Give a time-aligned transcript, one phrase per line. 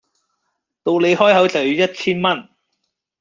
[0.81, 2.49] 到你開口就要一千蚊